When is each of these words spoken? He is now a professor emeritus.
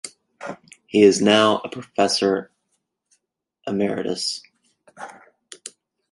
He 0.87 1.03
is 1.03 1.21
now 1.21 1.59
a 1.59 1.69
professor 1.69 2.49
emeritus. 3.67 4.41